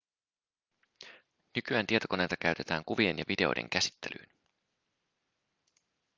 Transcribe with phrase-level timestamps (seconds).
[1.55, 4.29] nykyään tietokoneita käytetään kuvien ja videoiden käsittelyyn